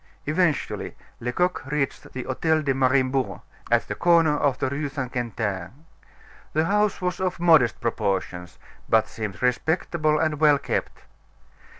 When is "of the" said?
4.35-4.67